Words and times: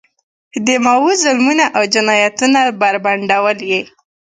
د 0.65 0.67
ماوو 0.85 1.09
ظلمونه 1.23 1.65
او 1.75 1.83
جنایتونه 1.93 2.59
بربنډول 2.79 3.57
یې. 3.69 3.81